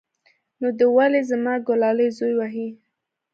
نو 0.59 0.67
دى 0.79 0.85
ولې 0.95 1.21
زما 1.31 1.53
گلالى 1.67 2.07
زوى 2.17 2.33
وهي. 2.39 2.67